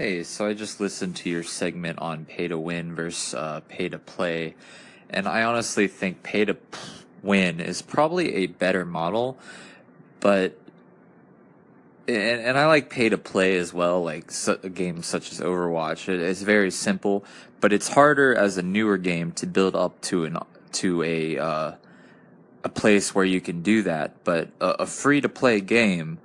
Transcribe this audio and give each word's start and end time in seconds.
Hey, 0.00 0.22
so 0.22 0.46
I 0.46 0.54
just 0.54 0.80
listened 0.80 1.16
to 1.16 1.28
your 1.28 1.42
segment 1.42 1.98
on 1.98 2.24
pay 2.24 2.48
to 2.48 2.56
win 2.56 2.94
versus 2.94 3.34
uh, 3.34 3.60
pay 3.68 3.90
to 3.90 3.98
play, 3.98 4.54
and 5.10 5.28
I 5.28 5.42
honestly 5.42 5.88
think 5.88 6.22
pay 6.22 6.46
to 6.46 6.56
win 7.22 7.60
is 7.60 7.82
probably 7.82 8.36
a 8.36 8.46
better 8.46 8.86
model, 8.86 9.36
but 10.20 10.58
and, 12.08 12.40
and 12.40 12.56
I 12.56 12.64
like 12.64 12.88
pay 12.88 13.10
to 13.10 13.18
play 13.18 13.58
as 13.58 13.74
well, 13.74 14.02
like 14.02 14.30
su- 14.30 14.56
games 14.56 15.04
such 15.04 15.32
as 15.32 15.38
Overwatch. 15.38 16.08
It, 16.08 16.18
it's 16.18 16.40
very 16.40 16.70
simple, 16.70 17.22
but 17.60 17.70
it's 17.70 17.88
harder 17.88 18.34
as 18.34 18.56
a 18.56 18.62
newer 18.62 18.96
game 18.96 19.32
to 19.32 19.46
build 19.46 19.76
up 19.76 20.00
to 20.04 20.24
an 20.24 20.38
to 20.72 21.02
a 21.02 21.36
uh, 21.36 21.72
a 22.64 22.68
place 22.70 23.14
where 23.14 23.26
you 23.26 23.42
can 23.42 23.60
do 23.60 23.82
that. 23.82 24.24
But 24.24 24.48
a, 24.62 24.68
a 24.68 24.86
free 24.86 25.20
to 25.20 25.28
play 25.28 25.60
game 25.60 26.20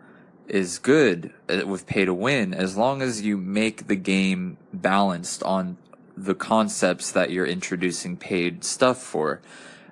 is 0.48 0.80
good 0.80 1.34
uh, 1.50 1.66
with 1.66 1.88
pay 1.88 2.06
to 2.06 2.14
win 2.14 2.54
as 2.54 2.78
long 2.78 3.02
as 3.02 3.22
you 3.22 3.38
make 3.38 3.88
the 3.88 3.96
game 3.96 4.58
balanced 4.74 5.44
on 5.44 5.78
the 6.16 6.36
concepts 6.36 7.12
that 7.12 7.32
you're 7.32 7.46
introducing 7.46 8.16
paid 8.16 8.64
stuff 8.64 9.02
for. 9.02 9.42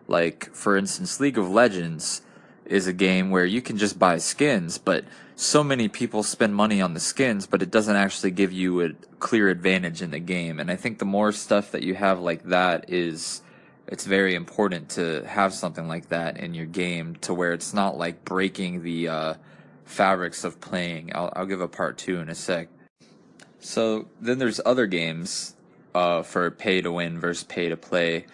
Like, 0.08 0.54
for 0.54 0.78
instance, 0.78 1.20
League 1.20 1.38
of 1.38 1.50
Legends 1.50 2.22
is 2.66 2.88
a 2.88 2.94
game 2.94 3.30
where 3.30 3.46
you 3.46 3.62
can 3.62 3.78
just 3.78 4.00
buy 4.00 4.18
skins, 4.18 4.78
but 4.78 5.04
so 5.36 5.64
many 5.64 5.88
people 5.88 6.24
spend 6.24 6.56
money 6.56 6.82
on 6.82 6.94
the 6.94 7.00
skins, 7.00 7.48
but 7.48 7.62
it 7.62 7.72
doesn't 7.72 7.96
actually 7.96 8.32
give 8.32 8.52
you 8.52 8.82
a 8.82 8.90
clear 9.20 9.50
advantage 9.50 10.02
in 10.02 10.12
the 10.12 10.20
game. 10.20 10.60
And 10.60 10.72
I 10.72 10.76
think 10.76 11.00
the 11.00 11.06
more 11.06 11.32
stuff 11.32 11.72
that 11.72 11.84
you 11.84 11.96
have 11.96 12.20
like 12.20 12.44
that 12.46 12.90
is, 12.90 13.42
it's 13.88 14.06
very 14.06 14.36
important 14.36 14.90
to 14.92 15.26
have 15.26 15.54
something 15.54 15.88
like 15.88 16.10
that 16.10 16.38
in 16.38 16.54
your 16.54 16.66
game 16.66 17.16
to 17.22 17.34
where 17.34 17.54
it's 17.54 17.74
not 17.74 17.98
like 17.98 18.24
breaking 18.24 18.84
the, 18.84 19.08
uh, 19.10 19.34
fabrics 19.86 20.44
of 20.44 20.60
playing. 20.60 21.12
I'll, 21.16 21.32
I'll 21.36 21.46
give 21.46 21.62
a 21.62 21.68
part 21.68 21.98
two 21.98 22.20
in 22.20 22.30
a 22.30 22.36
sec. 22.36 22.70
So 23.60 24.08
then 24.20 24.40
there's 24.40 24.60
other 24.66 24.88
games 24.88 25.56
uh, 25.96 26.24
for 26.24 26.50
pay 26.52 26.82
to 26.82 26.92
win 26.92 27.20
versus 27.20 27.44
pay 27.44 27.70
to 27.70 27.78
play, 27.78 28.26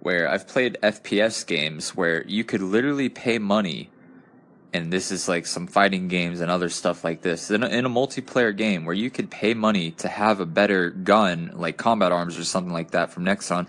where 0.00 0.28
I've 0.28 0.46
played 0.46 0.76
FPS 0.82 1.46
games 1.46 1.96
where 1.96 2.26
you 2.26 2.44
could 2.44 2.60
literally 2.60 3.08
pay 3.08 3.38
money, 3.38 3.90
and 4.72 4.92
this 4.92 5.10
is 5.10 5.28
like 5.28 5.46
some 5.46 5.66
fighting 5.66 6.08
games 6.08 6.40
and 6.40 6.50
other 6.50 6.68
stuff 6.68 7.04
like 7.04 7.22
this 7.22 7.50
in 7.50 7.62
a, 7.62 7.68
in 7.68 7.84
a 7.86 7.90
multiplayer 7.90 8.54
game 8.54 8.84
where 8.84 8.94
you 8.94 9.10
could 9.10 9.30
pay 9.30 9.54
money 9.54 9.92
to 9.92 10.08
have 10.08 10.40
a 10.40 10.46
better 10.46 10.90
gun, 10.90 11.52
like 11.54 11.76
combat 11.76 12.12
arms 12.12 12.38
or 12.38 12.44
something 12.44 12.72
like 12.72 12.90
that 12.90 13.10
from 13.10 13.24
Nexon 13.24 13.68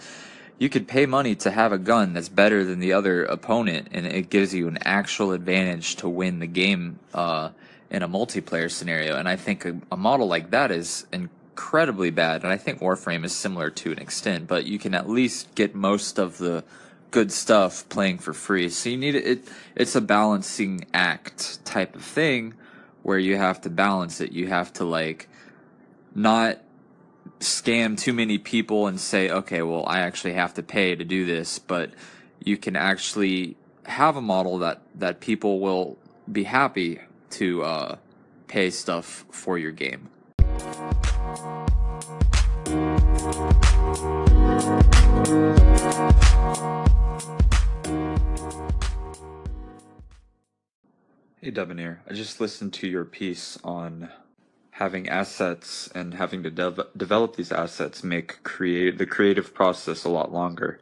you 0.57 0.69
could 0.69 0.87
pay 0.87 1.05
money 1.05 1.35
to 1.35 1.51
have 1.51 1.71
a 1.71 1.77
gun 1.77 2.13
that's 2.13 2.29
better 2.29 2.63
than 2.63 2.79
the 2.79 2.93
other 2.93 3.25
opponent, 3.25 3.89
and 3.91 4.05
it 4.05 4.29
gives 4.29 4.53
you 4.53 4.67
an 4.67 4.77
actual 4.81 5.31
advantage 5.31 5.97
to 5.97 6.07
win 6.07 6.39
the 6.39 6.47
game 6.47 6.99
uh, 7.13 7.49
in 7.89 8.03
a 8.03 8.07
multiplayer 8.07 8.71
scenario. 8.71 9.17
And 9.17 9.27
I 9.27 9.35
think 9.35 9.65
a, 9.65 9.77
a, 9.91 9.97
model 9.97 10.27
like 10.27 10.51
that 10.51 10.71
is 10.71 11.05
incredibly 11.11 12.09
bad. 12.09 12.43
And 12.43 12.51
I 12.51 12.57
think 12.57 12.79
Warframe 12.79 13.25
is 13.25 13.33
similar 13.33 13.69
to 13.69 13.91
an 13.91 13.99
extent, 13.99 14.47
but 14.47 14.65
you 14.65 14.79
can 14.79 14.93
at 14.93 15.09
least 15.09 15.53
get 15.55 15.75
most 15.75 16.17
of 16.17 16.37
the 16.37 16.63
good 17.11 17.31
stuff 17.31 17.87
playing 17.89 18.17
for 18.19 18.33
free. 18.33 18.69
So 18.69 18.89
you 18.89 18.97
need 18.97 19.15
it. 19.15 19.47
It's 19.75 19.95
a 19.95 20.01
balancing 20.01 20.85
act 20.93 21.63
type 21.65 21.95
of 21.95 22.03
thing 22.03 22.55
where 23.03 23.19
you 23.19 23.37
have 23.37 23.61
to 23.61 23.69
balance 23.69 24.19
it. 24.19 24.31
You 24.31 24.47
have 24.47 24.73
to 24.73 24.85
like 24.85 25.29
not 26.13 26.59
scam 27.39 27.97
too 27.97 28.13
many 28.13 28.37
people 28.37 28.87
and 28.87 28.99
say, 28.99 29.29
okay, 29.29 29.61
well, 29.61 29.83
I 29.87 29.99
actually 29.99 30.33
have 30.33 30.53
to 30.55 30.63
pay 30.63 30.95
to 30.95 31.03
do 31.03 31.25
this, 31.25 31.59
but 31.59 31.91
you 32.43 32.57
can 32.57 32.75
actually 32.75 33.57
have 33.85 34.15
a 34.15 34.21
model 34.21 34.59
that, 34.59 34.81
that 34.95 35.19
people 35.19 35.59
will 35.59 35.97
be 36.31 36.43
happy 36.43 36.99
to 37.31 37.63
uh, 37.63 37.97
pay 38.47 38.69
stuff 38.69 39.25
for 39.31 39.57
your 39.57 39.71
game. 39.71 40.09
Hey 51.41 51.51
Debonair, 51.51 52.01
I 52.09 52.13
just 52.13 52.41
listened 52.41 52.73
to 52.73 52.87
your 52.87 53.05
piece 53.05 53.59
on 53.63 54.09
having 54.75 55.07
assets 55.07 55.89
and 55.95 56.15
having 56.15 56.43
to 56.43 56.51
dev- 56.51 56.87
develop 56.97 57.37
these 57.37 57.51
assets 57.51 58.03
make 58.03 58.43
create 58.43 58.97
the 58.97 59.05
creative 59.05 59.53
process 59.53 60.03
a 60.03 60.09
lot 60.09 60.33
longer. 60.33 60.79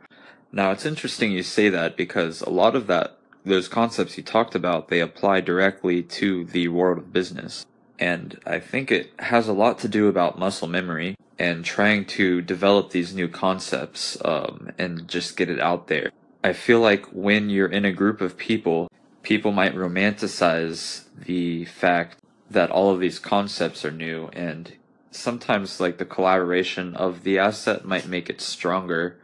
Now 0.51 0.71
it's 0.71 0.85
interesting 0.85 1.31
you 1.31 1.43
say 1.43 1.69
that 1.69 1.95
because 1.95 2.41
a 2.41 2.49
lot 2.49 2.75
of 2.75 2.87
that 2.87 3.17
those 3.45 3.67
concepts 3.67 4.17
you 4.17 4.23
talked 4.23 4.55
about 4.55 4.87
they 4.87 4.99
apply 4.99 5.41
directly 5.41 6.01
to 6.01 6.43
the 6.45 6.69
world 6.69 6.97
of 6.97 7.13
business. 7.13 7.67
And 7.99 8.39
I 8.47 8.59
think 8.59 8.91
it 8.91 9.11
has 9.19 9.47
a 9.47 9.53
lot 9.53 9.77
to 9.79 9.87
do 9.87 10.07
about 10.07 10.39
muscle 10.39 10.67
memory 10.67 11.15
and 11.37 11.63
trying 11.63 12.05
to 12.05 12.41
develop 12.41 12.89
these 12.89 13.13
new 13.13 13.27
concepts 13.27 14.17
um, 14.25 14.71
and 14.79 15.07
just 15.07 15.37
get 15.37 15.51
it 15.51 15.59
out 15.59 15.87
there. 15.87 16.09
I 16.43 16.53
feel 16.53 16.79
like 16.79 17.05
when 17.11 17.51
you're 17.51 17.67
in 17.67 17.85
a 17.85 17.93
group 17.93 18.21
of 18.21 18.37
people, 18.37 18.87
people 19.21 19.51
might 19.51 19.75
romanticize 19.75 21.03
the 21.15 21.65
fact 21.65 22.17
that 22.49 22.71
all 22.71 22.91
of 22.91 22.99
these 22.99 23.19
concepts 23.19 23.83
are 23.85 23.91
new 23.91 24.27
and 24.33 24.73
sometimes 25.11 25.79
like 25.79 25.97
the 25.97 26.05
collaboration 26.05 26.95
of 26.95 27.23
the 27.23 27.37
asset 27.37 27.85
might 27.85 28.07
make 28.07 28.29
it 28.29 28.41
stronger 28.41 29.17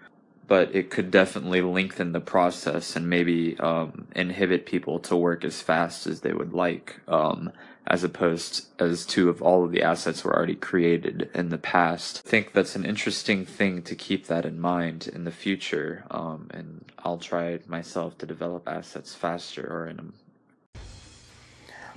but 0.48 0.74
it 0.76 0.90
could 0.90 1.12
definitely 1.12 1.62
lengthen 1.62 2.12
the 2.12 2.20
process 2.20 2.96
and 2.96 3.08
maybe 3.08 3.58
um, 3.60 4.08
inhibit 4.16 4.66
people 4.66 4.98
to 5.00 5.16
work 5.16 5.46
as 5.46 5.62
fast 5.62 6.08
as 6.08 6.22
they 6.22 6.34
would 6.34 6.54
like 6.54 7.00
um, 7.08 7.52
as 7.86 8.04
opposed 8.04 8.68
as 8.80 9.06
to 9.06 9.30
if 9.30 9.42
all 9.42 9.64
of 9.64 9.72
the 9.72 9.84
assets 9.84 10.24
were 10.24 10.36
already 10.36 10.56
created 10.56 11.30
in 11.34 11.50
the 11.50 11.58
past. 11.58 12.24
I 12.26 12.30
think 12.30 12.54
that's 12.54 12.76
an 12.76 12.86
interesting 12.86 13.46
thing 13.46 13.84
to 13.84 13.96
keep 13.96 14.28
that 14.28 14.46
in 14.46 14.60
mind 14.60 15.08
in 15.08 15.24
the 15.24 15.32
future, 15.32 16.04
um, 16.12 16.50
and 16.52 16.86
I'll 17.00 17.18
try 17.18 17.60
myself 17.68 18.18
to 18.20 18.26
develop 18.26 18.68
assets 18.68 19.16
faster 19.16 19.66
or 19.66 19.88
in 19.88 20.00
a 20.00 20.04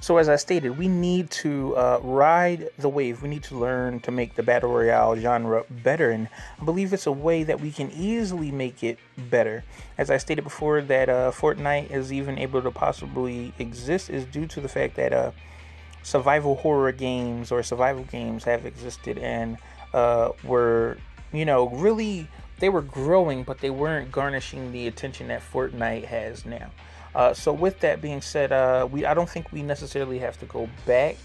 so, 0.02 0.16
as 0.16 0.28
I 0.28 0.34
stated, 0.34 0.76
we 0.76 0.88
need 0.88 1.30
to 1.30 1.76
uh, 1.76 2.00
ride 2.02 2.70
the 2.76 2.88
wave. 2.88 3.22
We 3.22 3.28
need 3.28 3.44
to 3.44 3.56
learn 3.56 4.00
to 4.00 4.10
make 4.10 4.34
the 4.34 4.42
battle 4.42 4.72
royale 4.72 5.14
genre 5.14 5.64
better, 5.70 6.10
and 6.10 6.28
I 6.60 6.64
believe 6.64 6.92
it's 6.92 7.06
a 7.06 7.12
way 7.12 7.44
that 7.44 7.60
we 7.60 7.70
can 7.70 7.88
easily 7.92 8.50
make 8.50 8.82
it 8.82 8.98
better. 9.16 9.62
As 9.96 10.10
I 10.10 10.16
stated 10.16 10.42
before, 10.42 10.80
that 10.82 11.08
uh, 11.08 11.30
Fortnite 11.30 11.92
is 11.92 12.12
even 12.12 12.36
able 12.36 12.60
to 12.62 12.72
possibly 12.72 13.54
exist 13.60 14.10
is 14.10 14.24
due 14.24 14.48
to 14.48 14.60
the 14.60 14.68
fact 14.68 14.96
that 14.96 15.12
uh, 15.12 15.30
survival 16.02 16.56
horror 16.56 16.90
games 16.90 17.52
or 17.52 17.62
survival 17.62 18.02
games 18.02 18.42
have 18.42 18.66
existed 18.66 19.18
and 19.18 19.56
uh, 19.94 20.30
were, 20.42 20.98
you 21.32 21.44
know, 21.44 21.68
really 21.68 22.26
they 22.58 22.68
were 22.68 22.82
growing, 22.82 23.44
but 23.44 23.60
they 23.60 23.70
weren't 23.70 24.10
garnishing 24.10 24.72
the 24.72 24.88
attention 24.88 25.28
that 25.28 25.42
Fortnite 25.42 26.06
has 26.06 26.44
now. 26.44 26.72
Uh, 27.14 27.34
so 27.34 27.52
with 27.52 27.78
that 27.80 28.00
being 28.00 28.20
said, 28.20 28.52
uh, 28.52 28.88
we 28.90 29.04
I 29.04 29.14
don't 29.14 29.28
think 29.28 29.52
we 29.52 29.62
necessarily 29.62 30.18
have 30.18 30.38
to 30.40 30.46
go 30.46 30.68
back 30.86 31.16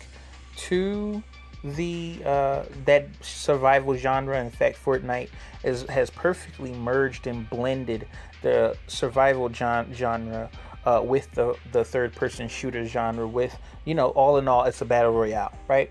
to 0.58 1.24
the 1.64 2.22
uh, 2.26 2.64
that 2.86 3.08
survival 3.22 3.96
genre. 3.96 4.40
In 4.40 4.52
fact, 4.52 4.78
Fortnite 4.84 5.30
is 5.64 5.84
has 5.84 6.10
perfectly 6.10 6.74
merged 6.74 7.28
and 7.28 7.50
blended 7.50 8.08
the 8.42 8.78
survival 8.88 9.52
genre 9.52 10.50
uh, 10.86 11.02
with 11.04 11.32
the 11.32 11.56
the 11.72 11.84
third 11.84 12.14
person 12.14 12.48
shooter 12.48 12.86
genre. 12.86 13.28
With 13.28 13.58
you 13.86 13.96
know, 13.96 14.10
all 14.10 14.38
in 14.38 14.48
all, 14.48 14.66
it's 14.66 14.82
a 14.82 14.86
battle 14.86 15.14
royale, 15.14 15.54
right? 15.68 15.90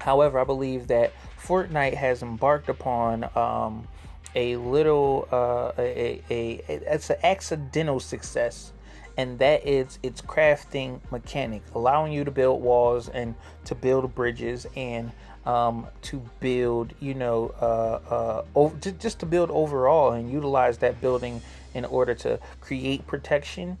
However, 0.00 0.38
I 0.38 0.44
believe 0.44 0.86
that 0.88 1.12
Fortnite 1.40 1.94
has 1.94 2.22
embarked 2.22 2.68
upon 2.68 3.28
um, 3.36 3.86
a 4.34 4.56
little 4.56 5.28
uh, 5.32 5.72
a, 5.78 6.22
a, 6.30 6.62
a 6.68 6.94
it's 6.94 7.10
an 7.10 7.16
accidental 7.22 8.00
success 8.00 8.72
and 9.18 9.36
that 9.40 9.66
is 9.66 9.98
its 10.04 10.22
crafting 10.22 11.00
mechanic, 11.10 11.62
allowing 11.74 12.12
you 12.12 12.24
to 12.24 12.30
build 12.30 12.62
walls 12.62 13.08
and 13.08 13.34
to 13.64 13.74
build 13.74 14.14
bridges 14.14 14.64
and 14.76 15.10
um, 15.44 15.88
to 16.02 16.22
build, 16.38 16.94
you 17.00 17.14
know, 17.14 17.52
uh, 17.60 18.14
uh, 18.14 18.44
over, 18.54 18.76
just 18.92 19.18
to 19.18 19.26
build 19.26 19.50
overall 19.50 20.12
and 20.12 20.30
utilize 20.30 20.78
that 20.78 21.00
building 21.00 21.42
in 21.74 21.84
order 21.84 22.14
to 22.14 22.38
create 22.60 23.06
protection. 23.06 23.76